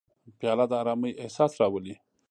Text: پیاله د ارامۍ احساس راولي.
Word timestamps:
پیاله 0.39 0.65
د 0.71 0.73
ارامۍ 0.81 1.11
احساس 1.23 1.51
راولي. 1.61 1.95